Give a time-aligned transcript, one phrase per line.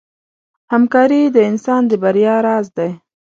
[0.73, 2.91] همکاري د انسان د بریا راز دی.